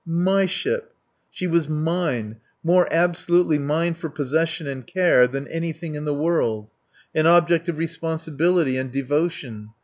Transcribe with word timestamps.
My 0.03 0.47
ship! 0.47 0.95
She 1.29 1.45
was 1.45 1.69
mine, 1.69 2.37
more 2.63 2.87
absolutely 2.89 3.59
mine 3.59 3.93
for 3.93 4.09
possession 4.09 4.65
and 4.65 4.87
care 4.87 5.27
than 5.27 5.47
anything 5.49 5.93
in 5.93 6.05
the 6.05 6.13
world; 6.15 6.71
an 7.13 7.27
object 7.27 7.69
of 7.69 7.77
responsibility 7.77 8.77
and 8.79 8.91
devotion. 8.91 9.69